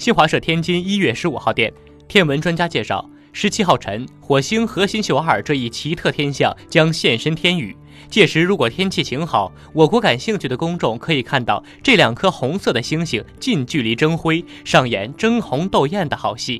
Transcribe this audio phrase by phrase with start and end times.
[0.00, 1.72] 新华社天津一月十五号电
[2.08, 7.76] 天文专家介绍十七号晨火星核心秀二这一奇特天象将现身天宇。
[8.10, 16.52] 届时如果天气晴好我国感兴趣的公众可以看到这两颗红色的星星近距离争辉上演争红斗艳的好戏。